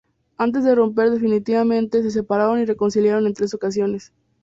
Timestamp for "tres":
3.35-3.53